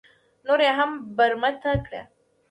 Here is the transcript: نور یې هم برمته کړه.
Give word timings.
نور 0.45 0.59
یې 0.65 0.71
هم 0.77 0.91
برمته 1.17 1.71
کړه. 1.85 2.01